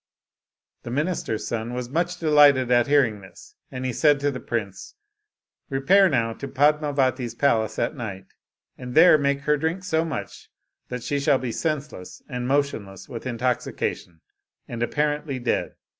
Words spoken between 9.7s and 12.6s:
so much, that she shall be senseless and